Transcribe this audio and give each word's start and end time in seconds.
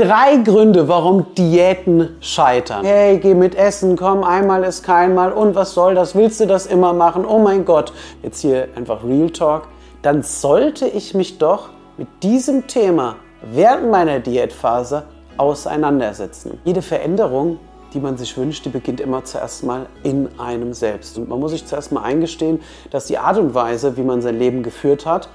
Drei 0.00 0.38
Gründe, 0.38 0.88
warum 0.88 1.34
Diäten 1.34 2.16
scheitern. 2.22 2.86
Hey, 2.86 3.18
geh 3.18 3.34
mit 3.34 3.54
essen, 3.54 3.96
komm, 3.96 4.24
einmal 4.24 4.64
ist 4.64 4.82
keinmal 4.82 5.30
und 5.30 5.54
was 5.54 5.74
soll 5.74 5.94
das? 5.94 6.14
Willst 6.14 6.40
du 6.40 6.46
das 6.46 6.64
immer 6.64 6.94
machen? 6.94 7.26
Oh 7.26 7.38
mein 7.38 7.66
Gott. 7.66 7.92
Jetzt 8.22 8.40
hier 8.40 8.68
einfach 8.76 9.04
Real 9.04 9.28
Talk. 9.28 9.64
Dann 10.00 10.22
sollte 10.22 10.86
ich 10.86 11.12
mich 11.12 11.36
doch 11.36 11.68
mit 11.98 12.08
diesem 12.22 12.66
Thema 12.66 13.16
während 13.42 13.90
meiner 13.90 14.20
Diätphase 14.20 15.02
auseinandersetzen. 15.36 16.58
Jede 16.64 16.80
Veränderung, 16.80 17.58
die 17.92 18.00
man 18.00 18.16
sich 18.16 18.38
wünscht, 18.38 18.64
die 18.64 18.70
beginnt 18.70 19.02
immer 19.02 19.24
zuerst 19.24 19.64
mal 19.64 19.84
in 20.02 20.30
einem 20.38 20.72
selbst. 20.72 21.18
Und 21.18 21.28
man 21.28 21.38
muss 21.38 21.50
sich 21.50 21.66
zuerst 21.66 21.92
mal 21.92 22.04
eingestehen, 22.04 22.60
dass 22.90 23.04
die 23.04 23.18
Art 23.18 23.36
und 23.36 23.54
Weise, 23.54 23.98
wie 23.98 24.02
man 24.02 24.22
sein 24.22 24.38
Leben 24.38 24.62
geführt 24.62 25.04
hat, 25.04 25.28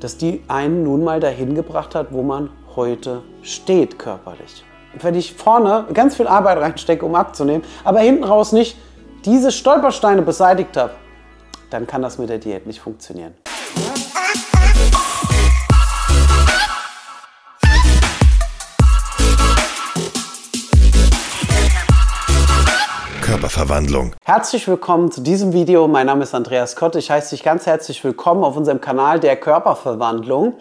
dass 0.00 0.16
die 0.16 0.42
einen 0.48 0.84
nun 0.84 1.04
mal 1.04 1.20
dahin 1.20 1.54
gebracht 1.54 1.94
hat, 1.94 2.06
wo 2.12 2.22
man 2.22 2.48
heute 2.76 3.22
steht 3.42 3.98
körperlich. 3.98 4.64
Wenn 5.00 5.14
ich 5.14 5.34
vorne 5.34 5.86
ganz 5.92 6.16
viel 6.16 6.26
Arbeit 6.26 6.58
reinstecke, 6.58 7.04
um 7.04 7.14
abzunehmen, 7.14 7.64
aber 7.84 8.00
hinten 8.00 8.24
raus 8.24 8.52
nicht 8.52 8.76
diese 9.24 9.52
Stolpersteine 9.52 10.22
beseitigt 10.22 10.76
habe, 10.76 10.92
dann 11.70 11.86
kann 11.86 12.02
das 12.02 12.18
mit 12.18 12.28
der 12.28 12.38
Diät 12.38 12.66
nicht 12.66 12.80
funktionieren. 12.80 13.34
Körperverwandlung. 23.22 24.14
Herzlich 24.24 24.66
willkommen 24.66 25.12
zu 25.12 25.20
diesem 25.20 25.52
Video. 25.52 25.86
Mein 25.86 26.06
Name 26.06 26.24
ist 26.24 26.34
Andreas 26.34 26.74
Kott. 26.74 26.96
Ich 26.96 27.10
heiße 27.10 27.30
dich 27.30 27.44
ganz 27.44 27.64
herzlich 27.66 28.02
willkommen 28.02 28.42
auf 28.42 28.56
unserem 28.56 28.80
Kanal 28.80 29.20
der 29.20 29.36
Körperverwandlung 29.36 30.54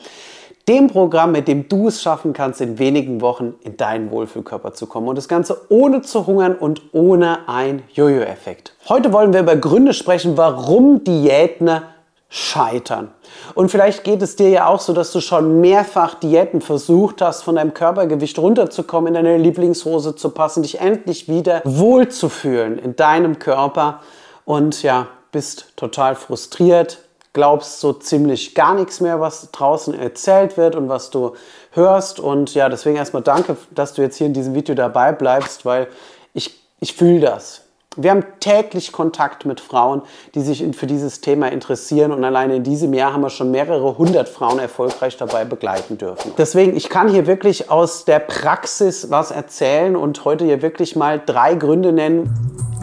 dem 0.69 0.87
Programm, 0.87 1.31
mit 1.31 1.47
dem 1.47 1.67
du 1.67 1.87
es 1.87 2.01
schaffen 2.01 2.31
kannst, 2.31 2.61
in 2.61 2.77
wenigen 2.77 3.21
Wochen 3.21 3.55
in 3.63 3.75
deinen 3.75 4.11
Wohlfühlkörper 4.11 4.73
zu 4.73 4.85
kommen. 4.85 5.07
Und 5.07 5.17
das 5.17 5.27
Ganze 5.27 5.65
ohne 5.69 6.01
zu 6.01 6.27
hungern 6.27 6.55
und 6.55 6.93
ohne 6.93 7.49
ein 7.49 7.81
Jojo-Effekt. 7.91 8.75
Heute 8.87 9.11
wollen 9.11 9.33
wir 9.33 9.39
über 9.39 9.55
Gründe 9.55 9.93
sprechen, 9.93 10.37
warum 10.37 11.03
Diäten 11.03 11.81
scheitern. 12.29 13.09
Und 13.55 13.71
vielleicht 13.71 14.03
geht 14.03 14.21
es 14.21 14.35
dir 14.35 14.49
ja 14.49 14.67
auch 14.67 14.79
so, 14.79 14.93
dass 14.93 15.11
du 15.11 15.21
schon 15.21 15.59
mehrfach 15.59 16.13
Diäten 16.13 16.61
versucht 16.61 17.23
hast, 17.23 17.41
von 17.41 17.55
deinem 17.55 17.73
Körpergewicht 17.73 18.37
runterzukommen, 18.37 19.07
in 19.07 19.13
deine 19.15 19.37
Lieblingshose 19.37 20.15
zu 20.15 20.29
passen, 20.29 20.61
dich 20.61 20.79
endlich 20.79 21.27
wieder 21.27 21.63
wohlzufühlen 21.65 22.77
in 22.77 22.95
deinem 22.95 23.39
Körper 23.39 24.01
und 24.45 24.83
ja, 24.83 25.07
bist 25.31 25.73
total 25.75 26.13
frustriert, 26.13 26.99
glaubst 27.33 27.79
so 27.79 27.93
ziemlich 27.93 28.55
gar 28.55 28.73
nichts 28.73 29.01
mehr, 29.01 29.19
was 29.19 29.51
draußen 29.51 29.93
erzählt 29.93 30.57
wird 30.57 30.75
und 30.75 30.89
was 30.89 31.09
du 31.09 31.35
hörst. 31.71 32.19
Und 32.19 32.53
ja, 32.55 32.69
deswegen 32.69 32.97
erstmal 32.97 33.23
danke, 33.23 33.57
dass 33.71 33.93
du 33.93 34.01
jetzt 34.01 34.17
hier 34.17 34.27
in 34.27 34.33
diesem 34.33 34.55
Video 34.55 34.75
dabei 34.75 35.11
bleibst, 35.11 35.65
weil 35.65 35.87
ich, 36.33 36.59
ich 36.79 36.93
fühle 36.93 37.21
das. 37.21 37.61
Wir 37.95 38.11
haben 38.11 38.23
täglich 38.39 38.91
Kontakt 38.91 39.45
mit 39.45 39.59
Frauen, 39.59 40.03
die 40.35 40.41
sich 40.41 40.63
für 40.75 40.85
dieses 40.85 41.21
Thema 41.21 41.51
interessieren 41.51 42.11
und 42.11 42.23
alleine 42.23 42.55
in 42.57 42.63
diesem 42.63 42.93
Jahr 42.93 43.13
haben 43.13 43.21
wir 43.21 43.31
schon 43.31 43.51
mehrere 43.51 43.97
hundert 43.97 44.29
Frauen 44.29 44.59
erfolgreich 44.59 45.17
dabei 45.17 45.43
begleiten 45.43 45.97
dürfen. 45.97 46.33
Deswegen, 46.37 46.77
ich 46.77 46.87
kann 46.87 47.09
hier 47.09 47.25
wirklich 47.27 47.69
aus 47.71 48.05
der 48.05 48.19
Praxis 48.19 49.09
was 49.09 49.31
erzählen 49.31 49.95
und 49.95 50.23
heute 50.23 50.45
hier 50.45 50.61
wirklich 50.61 50.95
mal 50.95 51.21
drei 51.25 51.55
Gründe 51.55 51.91
nennen. 51.91 52.31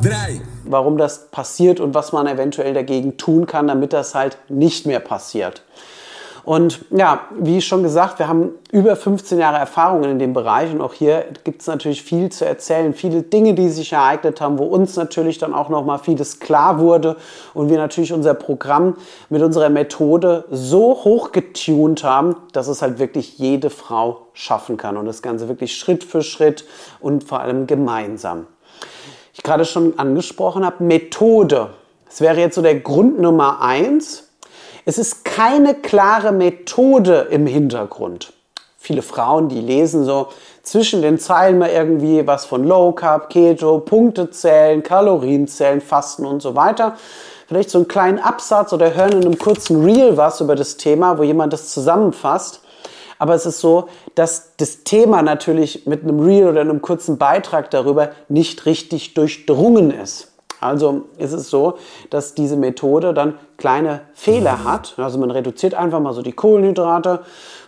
Drei 0.03 0.41
warum 0.69 0.99
das 0.99 1.29
passiert 1.31 1.81
und 1.81 1.95
was 1.95 2.13
man 2.13 2.27
eventuell 2.27 2.75
dagegen 2.75 3.17
tun 3.17 3.47
kann, 3.47 3.69
damit 3.69 3.93
das 3.93 4.15
halt 4.15 4.39
nicht 4.49 4.87
mehr 4.87 5.01
passiert. 5.01 5.63
Und 6.47 6.85
ja, 6.93 7.23
wie 7.37 7.61
schon 7.61 7.83
gesagt, 7.83 8.21
wir 8.21 8.29
haben 8.29 8.51
über 8.71 8.95
15 8.95 9.37
Jahre 9.37 9.57
Erfahrung 9.57 10.05
in 10.05 10.21
dem 10.21 10.33
Bereich 10.33 10.73
und 10.73 10.81
auch 10.81 10.95
hier 10.95 11.25
gibt 11.43 11.61
es 11.61 11.67
natürlich 11.67 12.05
viel 12.05 12.31
zu 12.31 12.47
erzählen, 12.47 12.95
viele 12.95 13.23
Dinge, 13.23 13.55
die 13.55 13.69
sich 13.69 13.93
ereignet 13.93 14.41
haben, 14.41 14.57
wo 14.57 14.65
uns 14.67 14.95
natürlich 14.95 15.39
dann 15.39 15.53
auch 15.53 15.71
nochmal 15.71 15.99
vieles 15.99 16.39
klar 16.39 16.79
wurde 16.79 17.17
und 17.53 17.69
wir 17.69 17.79
natürlich 17.79 18.13
unser 18.13 18.35
Programm 18.35 18.97
mit 19.29 19.43
unserer 19.43 19.71
Methode 19.71 20.45
so 20.49 21.01
hoch 21.03 21.33
getunt 21.33 22.05
haben, 22.05 22.37
dass 22.53 22.69
es 22.69 22.81
halt 22.81 23.01
wirklich 23.01 23.39
jede 23.39 23.69
Frau 23.69 24.29
schaffen 24.33 24.77
kann 24.77 24.97
und 24.97 25.07
das 25.07 25.23
Ganze 25.23 25.49
wirklich 25.49 25.77
Schritt 25.77 26.05
für 26.05 26.23
Schritt 26.23 26.65
und 27.01 27.25
vor 27.25 27.41
allem 27.41 27.67
gemeinsam 27.67 28.47
ich 29.37 29.43
gerade 29.43 29.67
schon 29.67 29.99
angesprochen 29.99 30.65
habe, 30.65 30.83
Methode. 30.83 31.71
Das 32.07 32.23
wäre 32.23 32.41
jetzt 32.41 32.55
so 32.55 32.63
der 32.63 32.81
Grund 32.81 33.21
Nummer 33.21 33.61
eins. 33.61 34.29
Es 34.87 34.97
ist 34.97 35.27
keine 35.27 35.75
klare 35.75 36.33
Methode 36.33 37.29
im 37.31 37.47
Hintergrund. 37.47 38.33
Viele 38.79 39.03
Frauen, 39.03 39.49
die 39.49 39.61
lesen 39.61 40.05
so 40.05 40.29
zwischen 40.63 41.03
den 41.03 41.19
Zeilen 41.19 41.59
mal 41.59 41.69
irgendwie 41.69 42.27
was 42.27 42.47
von 42.47 42.65
Low 42.65 42.93
Carb, 42.93 43.29
Keto, 43.29 43.81
Punktezählen, 43.81 44.83
Kalorienzählen, 44.83 45.81
Fasten 45.83 46.25
und 46.25 46.41
so 46.41 46.55
weiter. 46.55 46.97
Vielleicht 47.47 47.71
so 47.71 47.79
einen 47.79 47.89
kleinen 47.89 48.19
Absatz 48.19 48.73
oder 48.73 48.95
hören 48.95 49.13
in 49.13 49.25
einem 49.25 49.39
kurzen 49.39 49.85
Reel 49.85 50.17
was 50.17 50.41
über 50.41 50.55
das 50.55 50.79
Thema, 50.79 51.19
wo 51.19 51.23
jemand 51.25 51.53
das 51.53 51.75
zusammenfasst. 51.75 52.61
Aber 53.19 53.35
es 53.35 53.47
ist 53.47 53.61
so, 53.61 53.89
dass 54.15 54.53
das 54.57 54.85
Thema 54.85 55.23
natürlich 55.23 55.87
mit 55.87 56.03
einem 56.03 56.21
Reel 56.21 56.49
oder 56.49 56.61
einem 56.61 56.83
kurzen 56.83 57.19
Beitrag 57.19 57.71
darüber 57.71 58.11
nicht 58.29 58.67
richtig 58.67 59.15
durchdrungen 59.15 59.91
ist. 59.91 60.33
Also 60.61 61.03
ist 61.19 61.33
es 61.33 61.51
so, 61.51 61.79
dass 62.11 62.35
diese 62.35 62.57
Methode 62.57 63.13
dann 63.13 63.35
kleine 63.59 64.01
Fehler 64.15 64.65
hat. 64.65 64.95
Also 64.97 65.19
man 65.19 65.31
reduziert 65.31 65.75
einfach 65.75 66.01
mal 66.01 66.15
so 66.15 66.23
die 66.23 66.33
Kohlenhydrate, 66.33 67.21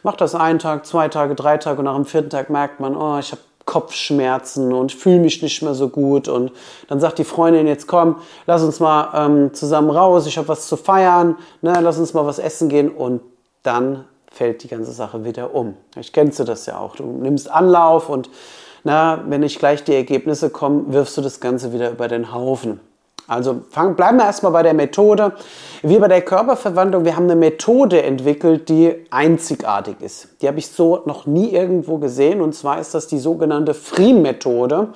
macht 0.03 0.21
das 0.21 0.35
einen 0.35 0.59
Tag, 0.59 0.87
zwei 0.87 1.09
Tage, 1.09 1.35
drei 1.35 1.59
Tage 1.59 1.79
und 1.81 1.85
nach 1.85 1.95
dem 1.95 2.07
vierten 2.07 2.31
Tag 2.31 2.51
merkt 2.51 2.81
man, 2.81 2.97
oh, 2.97 3.19
ich 3.19 3.33
habe 3.33 3.43
Kopfschmerzen 3.67 4.73
und 4.73 4.93
fühle 4.93 5.19
mich 5.19 5.43
nicht 5.43 5.61
mehr 5.61 5.75
so 5.75 5.91
gut. 5.91 6.27
Und 6.27 6.53
dann 6.89 7.01
sagt 7.01 7.19
die 7.19 7.25
Freundin, 7.25 7.67
jetzt 7.67 7.87
komm, 7.87 8.17
lass 8.47 8.63
uns 8.63 8.81
mal 8.81 9.11
ähm, 9.15 9.53
zusammen 9.53 9.91
raus, 9.91 10.27
ich 10.27 10.39
habe 10.39 10.49
was 10.49 10.69
zu 10.69 10.79
feiern, 10.79 11.37
ne, 11.61 11.79
lass 11.83 11.99
uns 11.99 12.15
mal 12.15 12.25
was 12.25 12.39
essen 12.39 12.71
gehen. 12.71 12.91
Und 12.91 13.21
dann 13.63 14.07
fällt 14.39 14.63
die 14.63 14.69
ganze 14.69 14.93
Sache 14.93 15.25
wieder 15.25 15.53
um. 15.53 15.75
Ich 15.97 16.13
kennst 16.13 16.39
du 16.39 16.45
das 16.45 16.65
ja 16.67 16.79
auch. 16.79 16.95
Du 16.95 17.05
nimmst 17.05 17.51
Anlauf 17.51 18.09
und 18.09 18.31
na, 18.85 19.25
wenn 19.27 19.41
nicht 19.41 19.59
gleich 19.59 19.83
die 19.83 19.95
Ergebnisse 19.95 20.49
kommen, 20.49 20.93
wirfst 20.93 21.17
du 21.17 21.23
das 21.23 21.41
Ganze 21.41 21.73
wieder 21.73 21.91
über 21.91 22.07
den 22.07 22.33
Haufen. 22.33 22.79
Also 23.29 23.61
fang, 23.69 23.95
bleiben 23.95 24.17
wir 24.17 24.25
erstmal 24.25 24.53
bei 24.53 24.63
der 24.63 24.73
Methode. 24.73 25.33
Wir 25.83 26.01
bei 26.01 26.09
der 26.09 26.23
Körperverwandlung, 26.23 27.05
wir 27.05 27.15
haben 27.15 27.25
eine 27.25 27.37
Methode 27.37 28.03
entwickelt, 28.03 28.71
die 28.71 29.05
einzigartig 29.11 29.97
ist. 30.01 30.29
Die 30.41 30.49
habe 30.49 30.59
ich 30.59 30.69
so 30.69 31.03
noch 31.05 31.27
nie 31.27 31.51
irgendwo 31.51 31.99
gesehen 31.99 32.41
und 32.41 32.55
zwar 32.55 32.81
ist 32.81 32.95
das 32.95 33.07
die 33.07 33.19
sogenannte 33.19 33.75
Friem-Methode. 33.75 34.89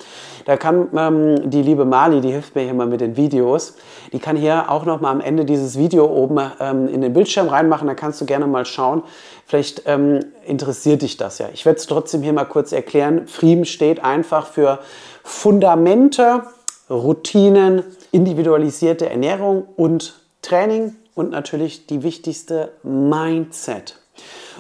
Da 0.47 0.57
kann 0.57 0.89
ähm, 0.97 1.51
die 1.51 1.61
liebe 1.61 1.85
Mali, 1.85 2.23
die 2.23 2.33
hilft 2.33 2.55
mir 2.55 2.63
hier 2.63 2.73
mal 2.73 2.87
mit 2.87 3.03
den 3.03 3.19
Videos, 3.19 3.75
die 4.15 4.19
kann 4.19 4.37
hier 4.37 4.71
auch 4.71 4.87
noch 4.87 5.03
mal 5.03 5.11
am 5.11 5.21
Ende 5.21 5.45
dieses 5.45 5.79
Video 5.79 6.07
oben 6.07 6.41
ähm, 6.59 6.89
in 6.89 7.03
den 7.03 7.13
Bildschirm 7.13 7.49
reinmachen, 7.49 7.87
da 7.87 7.95
kannst 7.95 8.19
du 8.23 8.25
gerne 8.25 8.47
mal 8.47 8.65
schauen. 8.65 9.03
Vielleicht 9.47 9.83
ähm, 9.85 10.21
interessiert 10.47 11.03
dich 11.03 11.19
das 11.19 11.39
ja. 11.39 11.49
Ich 11.53 11.67
werde 11.67 11.79
es 11.79 11.87
trotzdem 11.87 12.23
hier 12.23 12.33
mal 12.33 12.47
kurz 12.47 12.73
erklären. 12.73 13.29
Friem 13.29 13.67
steht 13.67 14.03
einfach 14.03 14.47
für 14.47 14.79
Fundamente, 15.23 16.45
Routinen, 16.93 17.83
individualisierte 18.11 19.09
Ernährung 19.09 19.65
und 19.77 20.15
Training 20.43 20.95
und 21.15 21.31
natürlich 21.31 21.87
die 21.87 22.03
wichtigste 22.03 22.73
Mindset. 22.83 23.97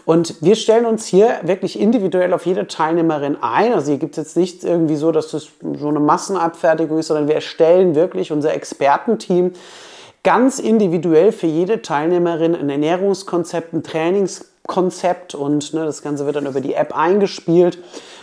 Und 0.04 0.42
wir 0.42 0.56
stellen 0.56 0.86
uns 0.86 1.06
hier 1.06 1.40
wirklich 1.42 1.78
individuell 1.78 2.32
auf 2.32 2.46
jede 2.46 2.66
Teilnehmerin 2.66 3.36
ein. 3.40 3.72
Also 3.72 3.90
hier 3.90 3.98
gibt 3.98 4.16
es 4.16 4.24
jetzt 4.24 4.36
nicht 4.36 4.64
irgendwie 4.64 4.96
so, 4.96 5.12
dass 5.12 5.30
das 5.30 5.48
so 5.78 5.88
eine 5.88 6.00
Massenabfertigung 6.00 6.98
ist, 6.98 7.08
sondern 7.08 7.28
wir 7.28 7.36
erstellen 7.36 7.94
wirklich 7.94 8.32
unser 8.32 8.52
Expertenteam 8.54 9.52
ganz 10.24 10.58
individuell 10.58 11.32
für 11.32 11.46
jede 11.46 11.82
Teilnehmerin 11.82 12.54
ein 12.54 12.70
Ernährungskonzept, 12.70 13.72
ein 13.74 13.82
Trainingskonzept 13.82 15.34
und 15.34 15.74
ne, 15.74 15.84
das 15.84 16.02
Ganze 16.02 16.26
wird 16.26 16.36
dann 16.36 16.46
über 16.46 16.60
die 16.60 16.74
App 16.74 16.96
eingespielt. 16.96 17.78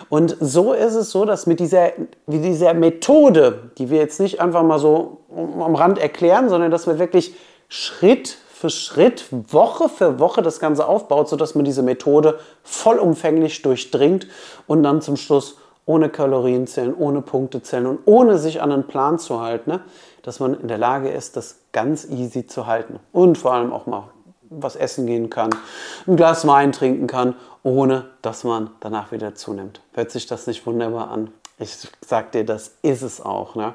Und 0.10 0.36
so 0.40 0.74
ist 0.74 0.96
es 0.96 1.12
so, 1.12 1.26
dass 1.26 1.46
mit 1.46 1.60
dieser, 1.60 1.92
mit 2.26 2.44
dieser 2.44 2.74
Methode, 2.74 3.72
die 3.78 3.90
wir 3.90 4.00
jetzt 4.00 4.20
nicht 4.20 4.42
einfach 4.42 4.64
mal 4.64 4.80
so 4.80 5.20
am 5.36 5.76
Rand 5.76 6.00
erklären, 6.00 6.50
sondern 6.50 6.72
dass 6.72 6.88
wir 6.88 6.98
wirklich 6.98 7.36
Schritt 7.68 8.38
für 8.52 8.70
Schritt, 8.70 9.26
Woche 9.32 9.88
für 9.88 10.20
Woche 10.20 10.42
das 10.42 10.60
Ganze 10.60 10.88
aufbaut, 10.88 11.30
sodass 11.30 11.56
man 11.56 11.64
diese 11.64 11.84
Methode 11.84 12.40
vollumfänglich 12.64 13.62
durchdringt 13.62 14.28
und 14.68 14.84
dann 14.84 15.02
zum 15.02 15.16
Schluss 15.16 15.58
ohne 15.86 16.10
Kalorien 16.10 16.68
zählen, 16.68 16.94
ohne 16.94 17.22
Punkte 17.22 17.64
zählen 17.64 17.88
und 17.88 18.00
ohne 18.06 18.38
sich 18.38 18.62
an 18.62 18.72
einen 18.72 18.86
Plan 18.86 19.18
zu 19.18 19.40
halten, 19.42 19.72
ne, 19.72 19.82
dass 20.24 20.40
man 20.40 20.60
in 20.60 20.68
der 20.68 20.78
Lage 20.78 21.10
ist, 21.10 21.38
das 21.38 21.62
ganz 21.72 22.06
easy 22.10 22.46
zu 22.46 22.68
halten. 22.68 23.00
Und 23.12 23.38
vor 23.38 23.54
allem 23.54 23.72
auch 23.72 23.86
mal 23.86 24.10
was 24.50 24.76
essen 24.76 25.06
gehen 25.06 25.30
kann, 25.30 25.50
ein 26.08 26.16
Glas 26.16 26.46
Wein 26.48 26.72
trinken 26.72 27.08
kann, 27.08 27.36
ohne 27.64 28.06
dass 28.22 28.44
man 28.44 28.70
danach 28.80 29.12
wieder 29.12 29.36
zunimmt. 29.36 29.82
Hört 29.94 30.12
sich 30.12 30.28
das 30.28 30.48
nicht 30.48 30.66
wunderbar 30.66 31.12
an? 31.12 31.32
Ich 31.58 31.78
sag 32.06 32.32
dir, 32.32 32.46
das 32.46 32.72
ist 32.82 33.02
es 33.02 33.22
auch. 33.22 33.56
Ne? 33.56 33.74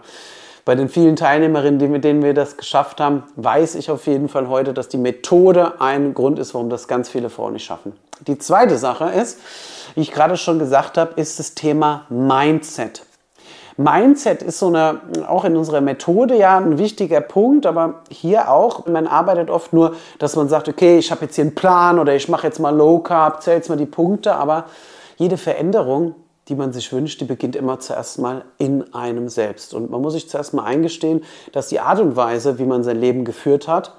bei 0.64 0.74
den 0.74 0.88
vielen 0.88 1.16
Teilnehmerinnen, 1.16 1.78
die, 1.78 1.88
mit 1.88 2.04
denen 2.04 2.22
wir 2.22 2.34
das 2.34 2.56
geschafft 2.56 3.00
haben, 3.00 3.24
weiß 3.36 3.74
ich 3.74 3.90
auf 3.90 4.06
jeden 4.06 4.28
Fall 4.28 4.48
heute, 4.48 4.72
dass 4.72 4.88
die 4.88 4.96
Methode 4.96 5.80
ein 5.80 6.14
Grund 6.14 6.38
ist, 6.38 6.54
warum 6.54 6.70
das 6.70 6.88
ganz 6.88 7.10
viele 7.10 7.28
Frauen 7.28 7.52
nicht 7.52 7.64
schaffen. 7.64 7.92
Die 8.26 8.38
zweite 8.38 8.78
Sache 8.78 9.10
ist, 9.10 9.40
wie 9.94 10.00
ich 10.00 10.12
gerade 10.12 10.36
schon 10.36 10.58
gesagt 10.58 10.96
habe, 10.96 11.20
ist 11.20 11.38
das 11.38 11.54
Thema 11.54 12.06
Mindset. 12.08 13.02
Mindset 13.76 14.42
ist 14.42 14.60
so 14.60 14.68
eine, 14.68 15.00
auch 15.26 15.44
in 15.44 15.56
unserer 15.56 15.80
Methode 15.80 16.36
ja 16.36 16.58
ein 16.58 16.78
wichtiger 16.78 17.20
Punkt, 17.20 17.66
aber 17.66 18.02
hier 18.08 18.50
auch, 18.50 18.86
man 18.86 19.08
arbeitet 19.08 19.50
oft 19.50 19.72
nur, 19.72 19.96
dass 20.18 20.36
man 20.36 20.48
sagt, 20.48 20.68
okay, 20.68 20.98
ich 20.98 21.10
habe 21.10 21.24
jetzt 21.24 21.34
hier 21.34 21.42
einen 21.42 21.56
Plan 21.56 21.98
oder 21.98 22.14
ich 22.14 22.28
mache 22.28 22.46
jetzt 22.46 22.60
mal 22.60 22.74
Low 22.74 23.00
Carb, 23.00 23.42
zähle 23.42 23.56
jetzt 23.56 23.68
mal 23.68 23.76
die 23.76 23.86
Punkte, 23.86 24.36
aber 24.36 24.66
jede 25.16 25.36
Veränderung, 25.36 26.14
die 26.48 26.54
man 26.54 26.72
sich 26.72 26.92
wünscht, 26.92 27.20
die 27.20 27.24
beginnt 27.24 27.56
immer 27.56 27.80
zuerst 27.80 28.18
mal 28.18 28.44
in 28.58 28.94
einem 28.94 29.28
selbst. 29.28 29.74
Und 29.74 29.90
man 29.90 30.00
muss 30.00 30.12
sich 30.12 30.28
zuerst 30.28 30.54
mal 30.54 30.64
eingestehen, 30.64 31.24
dass 31.52 31.68
die 31.68 31.80
Art 31.80 31.98
und 31.98 32.16
Weise, 32.16 32.58
wie 32.58 32.66
man 32.66 32.84
sein 32.84 33.00
Leben 33.00 33.24
geführt 33.24 33.66
hat, 33.66 33.94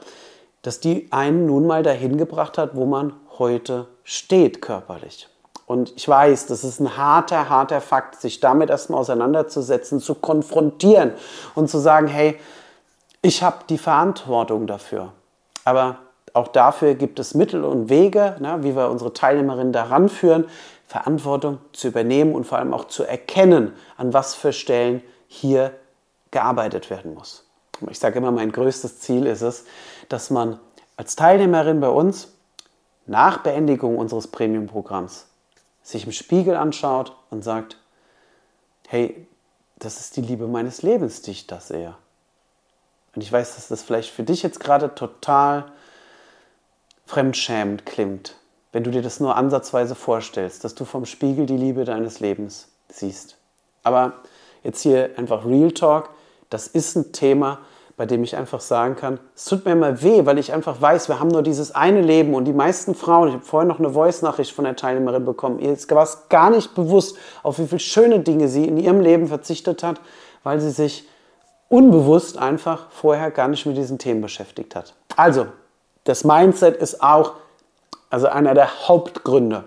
dass 0.61 0.79
die 0.79 1.07
einen 1.11 1.47
nun 1.47 1.67
mal 1.67 1.83
dahin 1.83 2.17
gebracht 2.17 2.57
hat, 2.57 2.75
wo 2.75 2.85
man 2.85 3.13
heute 3.37 3.87
steht 4.03 4.61
körperlich. 4.61 5.27
Und 5.65 5.93
ich 5.95 6.07
weiß, 6.07 6.45
das 6.45 6.63
ist 6.63 6.79
ein 6.79 6.95
harter, 6.95 7.49
harter 7.49 7.81
Fakt, 7.81 8.21
sich 8.21 8.39
damit 8.39 8.69
erstmal 8.69 8.99
auseinanderzusetzen, 8.99 9.99
zu 9.99 10.15
konfrontieren 10.15 11.13
und 11.55 11.69
zu 11.69 11.79
sagen, 11.79 12.07
hey, 12.07 12.39
ich 13.21 13.41
habe 13.41 13.57
die 13.67 13.79
Verantwortung 13.79 14.67
dafür. 14.67 15.11
Aber 15.63 15.97
auch 16.33 16.49
dafür 16.49 16.93
gibt 16.93 17.17
es 17.19 17.33
Mittel 17.33 17.63
und 17.63 17.89
Wege, 17.89 18.35
ne, 18.39 18.59
wie 18.61 18.75
wir 18.75 18.89
unsere 18.89 19.13
Teilnehmerinnen 19.13 19.73
daran 19.73 20.09
führen, 20.09 20.45
Verantwortung 20.85 21.57
zu 21.73 21.87
übernehmen 21.87 22.35
und 22.35 22.45
vor 22.45 22.59
allem 22.59 22.73
auch 22.73 22.85
zu 22.85 23.03
erkennen, 23.03 23.73
an 23.97 24.13
was 24.13 24.35
für 24.35 24.53
Stellen 24.53 25.01
hier 25.27 25.71
gearbeitet 26.29 26.91
werden 26.91 27.15
muss. 27.15 27.45
Ich 27.89 27.97
sage 27.97 28.19
immer, 28.19 28.31
mein 28.31 28.51
größtes 28.51 28.99
Ziel 28.99 29.25
ist 29.25 29.41
es, 29.41 29.65
dass 30.09 30.29
man 30.29 30.59
als 30.95 31.15
Teilnehmerin 31.15 31.79
bei 31.79 31.89
uns 31.89 32.33
nach 33.07 33.39
Beendigung 33.39 33.97
unseres 33.97 34.27
Premium-Programms 34.27 35.25
sich 35.85 36.05
im 36.05 36.11
Spiegel 36.11 36.55
anschaut 36.55 37.15
und 37.29 37.43
sagt, 37.43 37.77
hey, 38.87 39.27
das 39.77 39.99
ist 39.99 40.17
die 40.17 40.21
Liebe 40.21 40.47
meines 40.47 40.81
Lebens, 40.81 41.21
die 41.21 41.31
ich 41.31 41.47
da 41.47 41.59
sehe. 41.59 41.95
Und 43.15 43.21
ich 43.21 43.31
weiß, 43.31 43.55
dass 43.55 43.67
das 43.67 43.83
vielleicht 43.83 44.09
für 44.09 44.23
dich 44.23 44.41
jetzt 44.41 44.59
gerade 44.59 44.95
total 44.95 45.71
fremdschämend 47.05 47.85
klingt, 47.85 48.35
wenn 48.71 48.83
du 48.83 48.89
dir 48.89 49.03
das 49.03 49.19
nur 49.19 49.35
ansatzweise 49.35 49.93
vorstellst, 49.93 50.63
dass 50.63 50.73
du 50.73 50.85
vom 50.85 51.05
Spiegel 51.05 51.45
die 51.45 51.55
Liebe 51.55 51.85
deines 51.85 52.19
Lebens 52.19 52.67
siehst. 52.89 53.37
Aber 53.83 54.13
jetzt 54.63 54.81
hier 54.81 55.11
einfach 55.17 55.45
Real 55.45 55.71
Talk, 55.71 56.09
das 56.49 56.65
ist 56.65 56.95
ein 56.95 57.13
Thema, 57.13 57.59
bei 57.97 58.05
dem 58.05 58.23
ich 58.23 58.35
einfach 58.35 58.59
sagen 58.59 58.95
kann, 58.95 59.19
es 59.35 59.45
tut 59.45 59.65
mir 59.65 59.71
immer 59.71 60.01
weh, 60.01 60.25
weil 60.25 60.37
ich 60.37 60.51
einfach 60.51 60.81
weiß, 60.81 61.07
wir 61.07 61.19
haben 61.19 61.29
nur 61.29 61.43
dieses 61.43 61.73
eine 61.73 62.01
Leben 62.01 62.33
und 62.33 62.45
die 62.45 62.53
meisten 62.53 62.93
Frauen, 62.93 63.29
ich 63.29 63.33
habe 63.35 63.45
vorhin 63.45 63.69
noch 63.69 63.79
eine 63.79 63.91
Voice-Nachricht 63.91 64.51
von 64.51 64.65
der 64.65 64.75
Teilnehmerin 64.75 65.23
bekommen, 65.23 65.59
ihr 65.59 65.77
war 65.89 66.03
es 66.03 66.27
gar 66.29 66.49
nicht 66.49 66.75
bewusst, 66.75 67.17
auf 67.41 67.57
wie 67.59 67.67
viele 67.67 67.79
schöne 67.79 68.19
Dinge 68.19 68.49
sie 68.49 68.65
in 68.65 68.77
ihrem 68.77 68.99
Leben 68.99 69.27
verzichtet 69.27 69.81
hat, 69.81 70.01
weil 70.43 70.59
sie 70.59 70.71
sich 70.71 71.07
unbewusst 71.69 72.37
einfach 72.37 72.87
vorher 72.91 73.31
gar 73.31 73.47
nicht 73.47 73.65
mit 73.65 73.77
diesen 73.77 73.97
Themen 73.97 74.21
beschäftigt 74.21 74.75
hat. 74.75 74.93
Also, 75.15 75.47
das 76.03 76.23
Mindset 76.23 76.77
ist 76.77 77.01
auch 77.01 77.33
also 78.09 78.27
einer 78.27 78.53
der 78.53 78.87
Hauptgründe 78.87 79.63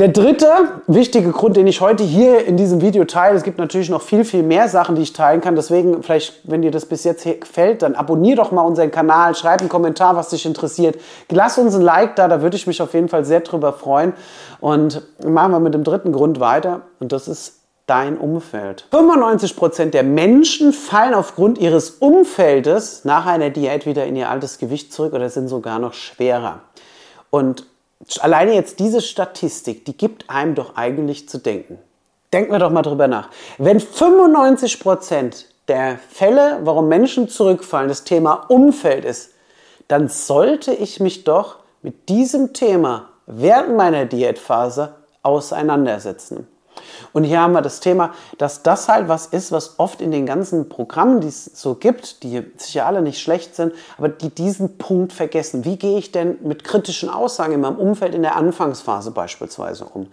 der 0.00 0.08
dritte 0.08 0.48
wichtige 0.86 1.30
Grund, 1.30 1.58
den 1.58 1.66
ich 1.66 1.82
heute 1.82 2.02
hier 2.02 2.46
in 2.46 2.56
diesem 2.56 2.80
Video 2.80 3.04
teile, 3.04 3.36
es 3.36 3.42
gibt 3.42 3.58
natürlich 3.58 3.90
noch 3.90 4.00
viel, 4.00 4.24
viel 4.24 4.42
mehr 4.42 4.66
Sachen, 4.66 4.94
die 4.94 5.02
ich 5.02 5.12
teilen 5.12 5.42
kann. 5.42 5.56
Deswegen, 5.56 6.02
vielleicht, 6.02 6.40
wenn 6.44 6.62
dir 6.62 6.70
das 6.70 6.86
bis 6.86 7.04
jetzt 7.04 7.24
gefällt, 7.24 7.82
dann 7.82 7.94
abonnier 7.94 8.34
doch 8.34 8.50
mal 8.50 8.62
unseren 8.62 8.90
Kanal, 8.90 9.34
schreib 9.34 9.60
einen 9.60 9.68
Kommentar, 9.68 10.16
was 10.16 10.30
dich 10.30 10.46
interessiert. 10.46 10.98
Lass 11.30 11.58
uns 11.58 11.74
ein 11.74 11.82
Like 11.82 12.16
da, 12.16 12.28
da 12.28 12.40
würde 12.40 12.56
ich 12.56 12.66
mich 12.66 12.80
auf 12.80 12.94
jeden 12.94 13.10
Fall 13.10 13.26
sehr 13.26 13.40
drüber 13.40 13.74
freuen. 13.74 14.14
Und 14.58 15.02
machen 15.22 15.52
wir 15.52 15.60
mit 15.60 15.74
dem 15.74 15.84
dritten 15.84 16.12
Grund 16.12 16.40
weiter. 16.40 16.80
Und 16.98 17.12
das 17.12 17.28
ist 17.28 17.60
dein 17.84 18.16
Umfeld. 18.16 18.86
95% 18.92 19.90
der 19.90 20.02
Menschen 20.02 20.72
fallen 20.72 21.12
aufgrund 21.12 21.58
ihres 21.58 21.90
Umfeldes 21.90 23.04
nach 23.04 23.26
einer 23.26 23.50
Diät 23.50 23.84
wieder 23.84 24.06
in 24.06 24.16
ihr 24.16 24.30
altes 24.30 24.56
Gewicht 24.56 24.94
zurück 24.94 25.12
oder 25.12 25.28
sind 25.28 25.48
sogar 25.48 25.78
noch 25.78 25.92
schwerer. 25.92 26.60
Und 27.28 27.66
alleine 28.20 28.54
jetzt 28.54 28.78
diese 28.78 29.00
Statistik, 29.00 29.84
die 29.84 29.96
gibt 29.96 30.28
einem 30.28 30.54
doch 30.54 30.76
eigentlich 30.76 31.28
zu 31.28 31.38
denken. 31.38 31.78
Denken 32.32 32.52
wir 32.52 32.58
doch 32.58 32.70
mal 32.70 32.82
drüber 32.82 33.08
nach. 33.08 33.28
Wenn 33.58 33.80
95 33.80 34.80
Prozent 34.80 35.46
der 35.68 35.98
Fälle, 35.98 36.60
warum 36.62 36.88
Menschen 36.88 37.28
zurückfallen, 37.28 37.88
das 37.88 38.04
Thema 38.04 38.46
Umfeld 38.48 39.04
ist, 39.04 39.32
dann 39.88 40.08
sollte 40.08 40.72
ich 40.72 41.00
mich 41.00 41.24
doch 41.24 41.56
mit 41.82 42.08
diesem 42.08 42.52
Thema 42.52 43.08
während 43.26 43.76
meiner 43.76 44.04
Diätphase 44.04 44.94
auseinandersetzen. 45.22 46.46
Und 47.12 47.24
hier 47.24 47.40
haben 47.40 47.52
wir 47.52 47.62
das 47.62 47.80
Thema, 47.80 48.12
dass 48.38 48.62
das 48.62 48.88
halt 48.88 49.08
was 49.08 49.26
ist, 49.26 49.52
was 49.52 49.78
oft 49.78 50.00
in 50.00 50.10
den 50.10 50.26
ganzen 50.26 50.68
Programmen, 50.68 51.20
die 51.20 51.28
es 51.28 51.44
so 51.44 51.74
gibt, 51.74 52.22
die 52.22 52.42
sicher 52.56 52.86
alle 52.86 53.02
nicht 53.02 53.20
schlecht 53.20 53.56
sind, 53.56 53.72
aber 53.98 54.08
die 54.08 54.30
diesen 54.30 54.78
Punkt 54.78 55.12
vergessen. 55.12 55.64
Wie 55.64 55.76
gehe 55.76 55.98
ich 55.98 56.12
denn 56.12 56.38
mit 56.42 56.64
kritischen 56.64 57.08
Aussagen 57.08 57.52
in 57.52 57.60
meinem 57.60 57.76
Umfeld 57.78 58.14
in 58.14 58.22
der 58.22 58.36
Anfangsphase 58.36 59.10
beispielsweise 59.10 59.84
um? 59.84 60.08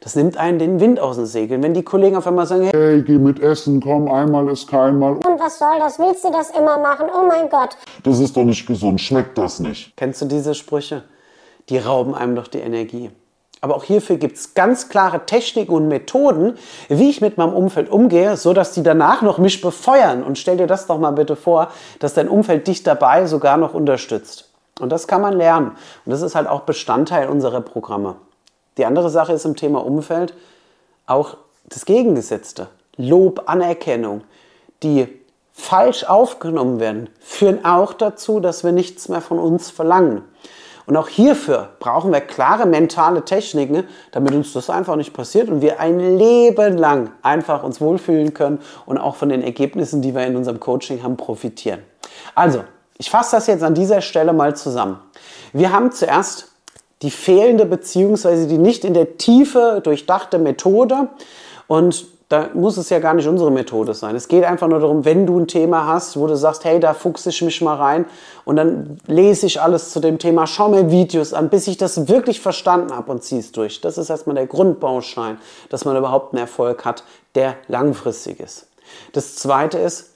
Das 0.00 0.16
nimmt 0.16 0.38
einen 0.38 0.58
den 0.58 0.80
Wind 0.80 0.98
aus 0.98 1.16
den 1.16 1.26
Segeln. 1.26 1.62
Wenn 1.62 1.74
die 1.74 1.82
Kollegen 1.82 2.16
auf 2.16 2.26
einmal 2.26 2.46
sagen, 2.46 2.70
hey, 2.72 3.02
geh 3.02 3.18
mit 3.18 3.38
Essen, 3.38 3.82
komm, 3.82 4.10
einmal 4.10 4.48
ist 4.48 4.66
keinmal. 4.66 5.12
Und 5.12 5.38
was 5.38 5.58
soll 5.58 5.78
das? 5.78 5.98
Willst 5.98 6.24
du 6.24 6.30
das 6.32 6.50
immer 6.50 6.78
machen? 6.78 7.08
Oh 7.14 7.26
mein 7.26 7.50
Gott. 7.50 7.76
Das 8.02 8.18
ist 8.18 8.34
doch 8.34 8.44
nicht 8.44 8.66
gesund, 8.66 8.98
schmeckt 9.00 9.36
das 9.36 9.60
nicht. 9.60 9.94
Kennst 9.96 10.22
du 10.22 10.26
diese 10.26 10.54
Sprüche? 10.54 11.04
Die 11.68 11.76
rauben 11.76 12.14
einem 12.14 12.34
doch 12.34 12.48
die 12.48 12.60
Energie. 12.60 13.10
Aber 13.60 13.76
auch 13.76 13.84
hierfür 13.84 14.16
gibt 14.16 14.38
es 14.38 14.54
ganz 14.54 14.88
klare 14.88 15.26
Techniken 15.26 15.72
und 15.72 15.88
Methoden, 15.88 16.56
wie 16.88 17.10
ich 17.10 17.20
mit 17.20 17.36
meinem 17.36 17.52
Umfeld 17.52 17.90
umgehe, 17.90 18.36
so 18.36 18.54
dass 18.54 18.72
die 18.72 18.82
danach 18.82 19.20
noch 19.20 19.38
mich 19.38 19.60
befeuern. 19.60 20.22
Und 20.22 20.38
stell 20.38 20.56
dir 20.56 20.66
das 20.66 20.86
doch 20.86 20.98
mal 20.98 21.10
bitte 21.10 21.36
vor, 21.36 21.70
dass 21.98 22.14
dein 22.14 22.28
Umfeld 22.28 22.66
dich 22.66 22.82
dabei 22.82 23.26
sogar 23.26 23.58
noch 23.58 23.74
unterstützt. 23.74 24.50
Und 24.80 24.90
das 24.90 25.06
kann 25.06 25.20
man 25.20 25.34
lernen. 25.34 25.72
Und 26.06 26.12
das 26.12 26.22
ist 26.22 26.34
halt 26.34 26.48
auch 26.48 26.60
Bestandteil 26.62 27.28
unserer 27.28 27.60
Programme. 27.60 28.16
Die 28.78 28.86
andere 28.86 29.10
Sache 29.10 29.34
ist 29.34 29.44
im 29.44 29.56
Thema 29.56 29.84
Umfeld 29.84 30.32
auch 31.06 31.36
das 31.68 31.84
Gegengesetzte. 31.84 32.68
Lob, 32.96 33.42
Anerkennung, 33.46 34.22
die 34.82 35.06
falsch 35.52 36.04
aufgenommen 36.04 36.80
werden, 36.80 37.10
führen 37.20 37.64
auch 37.64 37.92
dazu, 37.92 38.40
dass 38.40 38.64
wir 38.64 38.72
nichts 38.72 39.08
mehr 39.08 39.20
von 39.20 39.38
uns 39.38 39.70
verlangen. 39.70 40.22
Und 40.90 40.96
auch 40.96 41.06
hierfür 41.06 41.68
brauchen 41.78 42.12
wir 42.12 42.20
klare 42.20 42.66
mentale 42.66 43.24
Techniken, 43.24 43.84
damit 44.10 44.32
uns 44.32 44.52
das 44.52 44.68
einfach 44.70 44.96
nicht 44.96 45.12
passiert 45.12 45.48
und 45.48 45.62
wir 45.62 45.78
ein 45.78 46.18
Leben 46.18 46.76
lang 46.76 47.12
einfach 47.22 47.62
uns 47.62 47.80
wohlfühlen 47.80 48.34
können 48.34 48.58
und 48.86 48.98
auch 48.98 49.14
von 49.14 49.28
den 49.28 49.40
Ergebnissen, 49.40 50.02
die 50.02 50.16
wir 50.16 50.26
in 50.26 50.34
unserem 50.34 50.58
Coaching 50.58 51.04
haben, 51.04 51.16
profitieren. 51.16 51.78
Also, 52.34 52.64
ich 52.98 53.08
fasse 53.08 53.36
das 53.36 53.46
jetzt 53.46 53.62
an 53.62 53.74
dieser 53.74 54.00
Stelle 54.00 54.32
mal 54.32 54.56
zusammen. 54.56 54.98
Wir 55.52 55.70
haben 55.70 55.92
zuerst 55.92 56.48
die 57.02 57.12
fehlende 57.12 57.66
bzw. 57.66 58.46
die 58.46 58.58
nicht 58.58 58.84
in 58.84 58.94
der 58.94 59.16
Tiefe 59.16 59.80
durchdachte 59.84 60.40
Methode 60.40 61.06
und 61.68 62.04
da 62.30 62.48
muss 62.54 62.76
es 62.76 62.90
ja 62.90 63.00
gar 63.00 63.14
nicht 63.14 63.26
unsere 63.26 63.50
Methode 63.50 63.92
sein. 63.92 64.14
Es 64.14 64.28
geht 64.28 64.44
einfach 64.44 64.68
nur 64.68 64.78
darum, 64.78 65.04
wenn 65.04 65.26
du 65.26 65.36
ein 65.36 65.48
Thema 65.48 65.86
hast, 65.88 66.16
wo 66.16 66.28
du 66.28 66.36
sagst, 66.36 66.64
hey, 66.64 66.78
da 66.78 66.94
fuchse 66.94 67.30
ich 67.30 67.42
mich 67.42 67.60
mal 67.60 67.74
rein 67.74 68.06
und 68.44 68.54
dann 68.54 69.00
lese 69.08 69.46
ich 69.46 69.60
alles 69.60 69.90
zu 69.90 69.98
dem 69.98 70.20
Thema, 70.20 70.46
schau 70.46 70.68
mir 70.68 70.92
Videos 70.92 71.34
an, 71.34 71.48
bis 71.50 71.66
ich 71.66 71.76
das 71.76 72.06
wirklich 72.06 72.40
verstanden 72.40 72.94
habe 72.94 73.10
und 73.10 73.24
ziehe 73.24 73.40
es 73.40 73.50
durch. 73.50 73.80
Das 73.80 73.98
ist 73.98 74.10
erstmal 74.10 74.36
der 74.36 74.46
Grundbaustein, 74.46 75.38
dass 75.70 75.84
man 75.84 75.96
überhaupt 75.96 76.32
einen 76.32 76.40
Erfolg 76.40 76.84
hat, 76.84 77.02
der 77.34 77.56
langfristig 77.66 78.38
ist. 78.38 78.68
Das 79.12 79.34
zweite 79.34 79.78
ist, 79.78 80.10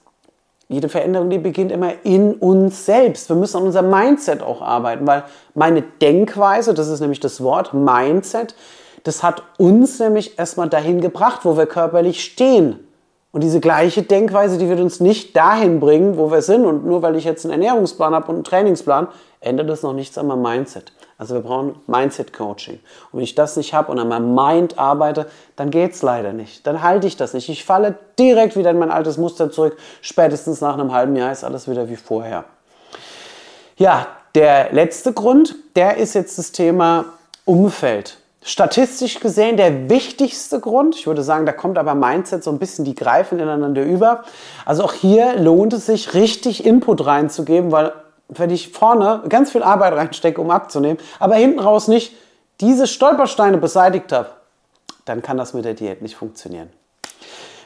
jede 0.69 0.89
Veränderung, 0.89 1.31
die 1.31 1.39
beginnt 1.39 1.73
immer 1.73 1.95
in 2.05 2.35
uns 2.35 2.87
selbst. 2.87 3.29
Wir 3.29 3.35
müssen 3.35 3.57
an 3.57 3.65
unserem 3.65 3.91
Mindset 3.91 4.41
auch 4.41 4.63
arbeiten, 4.63 5.05
weil 5.05 5.25
meine 5.55 5.83
Denkweise, 5.83 6.75
das 6.75 6.87
ist 6.87 7.01
nämlich 7.01 7.21
das 7.21 7.43
Wort 7.43 7.75
Mindset, 7.75 8.55
das 9.05 9.23
hat 9.23 9.43
uns 9.59 9.99
nämlich 9.99 10.39
erstmal 10.39 10.69
dahin 10.69 11.01
gebracht, 11.01 11.41
wo 11.45 11.57
wir 11.57 11.67
körperlich 11.67 12.25
stehen. 12.25 12.81
Und 13.33 13.43
diese 13.43 13.61
gleiche 13.61 14.03
Denkweise, 14.03 14.59
die 14.59 14.69
wird 14.69 14.81
uns 14.81 15.01
nicht 15.01 15.37
dahin 15.37 15.81
bringen, 15.81 16.17
wo 16.17 16.31
wir 16.31 16.41
sind. 16.41 16.65
Und 16.65 16.87
nur 16.87 17.03
weil 17.03 17.17
ich 17.17 17.25
jetzt 17.25 17.45
einen 17.45 17.53
Ernährungsplan 17.53 18.15
habe 18.15 18.29
und 18.29 18.35
einen 18.37 18.45
Trainingsplan, 18.45 19.09
ändert 19.41 19.69
das 19.69 19.83
noch 19.83 19.93
nichts 19.93 20.17
an 20.17 20.29
meinem 20.29 20.43
Mindset. 20.43 20.93
Also 21.19 21.35
wir 21.35 21.43
brauchen 21.43 21.75
Mindset-Coaching. 21.87 22.75
Und 22.77 23.19
wenn 23.19 23.25
ich 23.25 23.35
das 23.35 23.57
nicht 23.57 23.75
habe 23.75 23.91
und 23.91 23.99
an 23.99 24.09
meinem 24.09 24.35
Mind 24.35 24.79
arbeite, 24.79 25.27
dann 25.57 25.71
geht 25.71 25.93
es 25.93 26.03
leider 26.03 26.33
nicht. 26.33 26.67
Dann 26.67 26.81
halte 26.83 27.07
ich 27.07 27.17
das 27.17 27.35
nicht. 27.35 27.49
Ich 27.49 27.65
falle 27.65 27.99
direkt 28.19 28.57
wieder 28.57 28.71
in 28.71 28.79
mein 28.79 28.91
altes 28.91 29.19
Muster 29.19 29.51
zurück. 29.51 29.77
Spätestens 30.01 30.61
nach 30.61 30.75
einem 30.75 30.93
halben 30.93 31.15
Jahr 31.15 31.31
ist 31.31 31.45
alles 31.45 31.69
wieder 31.69 31.89
wie 31.89 31.97
vorher. 31.97 32.45
Ja, 33.77 34.07
der 34.35 34.73
letzte 34.73 35.13
Grund, 35.13 35.57
der 35.77 35.97
ist 35.97 36.15
jetzt 36.15 36.39
das 36.39 36.53
Thema 36.53 37.07
Umfeld. 37.45 38.19
Statistisch 38.45 39.21
gesehen 39.21 39.57
der 39.57 39.89
wichtigste 39.89 40.61
Grund. 40.61 40.95
Ich 40.95 41.07
würde 41.07 41.23
sagen, 41.23 41.47
da 41.47 41.53
kommt 41.53 41.79
aber 41.79 41.95
Mindset 41.95 42.45
so 42.45 42.51
ein 42.51 42.59
bisschen, 42.59 42.85
die 42.85 42.95
greifen 42.95 43.41
ineinander 43.41 43.83
über. 43.83 44.23
Also 44.67 44.85
auch 44.85 44.93
hier 44.93 45.37
lohnt 45.37 45.73
es 45.73 45.87
sich, 45.87 46.15
richtig 46.15 46.65
Input 46.65 47.05
reinzugeben, 47.05 47.73
weil 47.73 47.93
wenn 48.29 48.51
ich 48.51 48.71
vorne 48.71 49.23
ganz 49.29 49.51
viel 49.51 49.63
Arbeit 49.63 49.95
reinstecke, 49.95 50.41
um 50.41 50.51
abzunehmen, 50.51 50.99
aber 51.19 51.37
hinten 51.37 51.59
raus 51.59 51.89
nicht 51.89 52.13
diese 52.61 52.87
Stolpersteine 52.87 53.59
beseitigt 53.59 54.13
habe, 54.13 54.29
dann 55.07 55.23
kann 55.23 55.37
das 55.37 55.55
mit 55.55 55.65
der 55.65 55.75
Diät 55.75 56.03
nicht 56.03 56.15
funktionieren. 56.15 56.71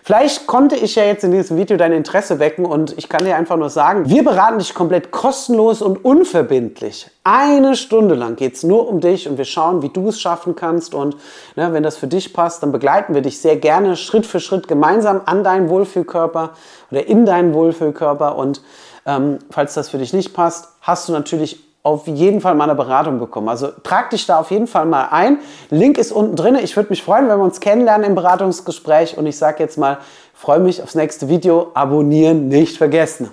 Vielleicht 0.09 0.47
konnte 0.47 0.75
ich 0.75 0.95
ja 0.95 1.05
jetzt 1.05 1.23
in 1.23 1.33
diesem 1.33 1.59
Video 1.59 1.77
dein 1.77 1.93
Interesse 1.93 2.39
wecken 2.39 2.65
und 2.65 2.97
ich 2.97 3.11
kann 3.11 3.27
dir 3.27 3.37
einfach 3.37 3.59
nur 3.59 3.69
sagen, 3.69 4.09
wir 4.09 4.25
beraten 4.25 4.59
dich 4.59 4.73
komplett 4.73 5.11
kostenlos 5.11 5.83
und 5.83 6.03
unverbindlich. 6.03 7.11
Eine 7.25 7.77
Stunde 7.77 8.15
lang 8.15 8.35
geht 8.35 8.55
es 8.55 8.63
nur 8.63 8.89
um 8.89 9.01
dich 9.01 9.29
und 9.29 9.37
wir 9.37 9.45
schauen, 9.45 9.83
wie 9.83 9.91
du 9.91 10.09
es 10.09 10.19
schaffen 10.19 10.57
kannst 10.57 10.95
und 10.95 11.15
ne, 11.57 11.75
wenn 11.75 11.83
das 11.83 11.99
für 11.99 12.07
dich 12.07 12.33
passt, 12.33 12.63
dann 12.63 12.73
begleiten 12.73 13.13
wir 13.13 13.21
dich 13.21 13.43
sehr 13.43 13.57
gerne 13.57 13.97
Schritt 13.97 14.25
für 14.25 14.41
Schritt 14.41 14.67
gemeinsam 14.67 15.21
an 15.27 15.45
deinen 15.45 15.69
Wohlfühlkörper 15.69 16.55
oder 16.91 17.07
in 17.07 17.27
deinen 17.27 17.53
Wohlfühlkörper 17.53 18.37
und 18.37 18.63
ähm, 19.05 19.41
falls 19.51 19.75
das 19.75 19.91
für 19.91 19.99
dich 19.99 20.15
nicht 20.15 20.33
passt, 20.33 20.69
hast 20.81 21.07
du 21.11 21.13
natürlich 21.13 21.68
auf 21.83 22.07
jeden 22.07 22.41
Fall 22.41 22.55
mal 22.55 22.65
eine 22.65 22.75
Beratung 22.75 23.19
bekommen. 23.19 23.49
Also 23.49 23.69
trag 23.83 24.11
dich 24.11 24.27
da 24.27 24.39
auf 24.41 24.51
jeden 24.51 24.67
Fall 24.67 24.87
mal 24.87 25.09
ein. 25.11 25.39
Link 25.71 25.99
ist 25.99 26.13
unten 26.13 26.37
drin. 26.37 26.57
Ich 26.57 26.77
würde 26.77 26.91
mich 26.91 27.03
freuen, 27.03 27.29
wenn 27.29 27.39
wir 27.39 27.45
uns 27.45 27.61
kennenlernen 27.61 28.07
im 28.07 28.15
Beratungsgespräch. 28.15 29.17
Und 29.17 29.27
ich 29.27 29.39
sage 29.39 29.63
jetzt 29.63 29.79
mal, 29.79 29.99
freue 30.35 30.61
mich 30.61 30.83
aufs 30.83 30.95
nächste 30.95 31.29
Video. 31.29 31.71
Abonnieren 31.75 32.49
nicht 32.49 32.77
vergessen. 32.77 33.31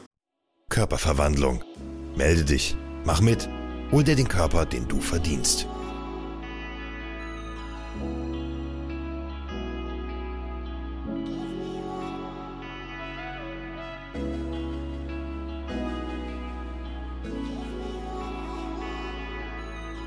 Körperverwandlung. 0.70 1.62
Melde 2.16 2.44
dich. 2.44 2.78
Mach 3.04 3.22
mit. 3.22 3.50
Hol 3.92 4.04
dir 4.04 4.16
den 4.16 4.28
Körper, 4.28 4.66
den 4.66 4.88
du 4.88 5.00
verdienst. 5.00 5.68